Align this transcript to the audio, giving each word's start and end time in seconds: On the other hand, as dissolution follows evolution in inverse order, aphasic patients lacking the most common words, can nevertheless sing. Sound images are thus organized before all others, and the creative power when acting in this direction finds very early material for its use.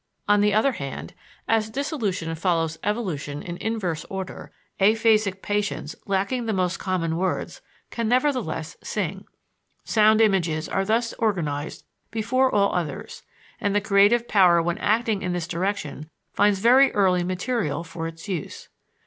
On 0.27 0.41
the 0.41 0.51
other 0.51 0.71
hand, 0.71 1.13
as 1.47 1.69
dissolution 1.69 2.33
follows 2.33 2.79
evolution 2.83 3.43
in 3.43 3.57
inverse 3.57 4.03
order, 4.09 4.51
aphasic 4.79 5.43
patients 5.43 5.95
lacking 6.07 6.47
the 6.47 6.53
most 6.53 6.77
common 6.79 7.17
words, 7.17 7.61
can 7.91 8.07
nevertheless 8.07 8.75
sing. 8.81 9.25
Sound 9.83 10.19
images 10.19 10.67
are 10.67 10.85
thus 10.85 11.13
organized 11.19 11.85
before 12.09 12.51
all 12.51 12.73
others, 12.73 13.21
and 13.59 13.75
the 13.75 13.79
creative 13.79 14.27
power 14.27 14.59
when 14.59 14.79
acting 14.79 15.21
in 15.21 15.33
this 15.33 15.47
direction 15.47 16.09
finds 16.33 16.57
very 16.57 16.91
early 16.93 17.23
material 17.23 17.83
for 17.83 18.07
its 18.07 18.27
use. 18.27 18.69